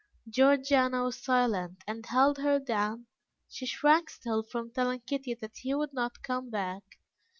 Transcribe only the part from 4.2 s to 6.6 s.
from telling Kitty that he would not come